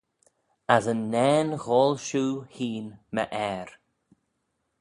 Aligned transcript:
As 0.75 0.85
yn 0.93 1.01
nane 1.13 1.55
ghoal 1.63 1.93
shiu 2.05 2.27
hene 2.55 2.91
my 3.13 3.23
Ayr. 3.49 3.69